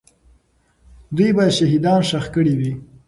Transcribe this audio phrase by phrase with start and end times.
[1.15, 2.71] دوی به شهیدان ښخ کړي وي.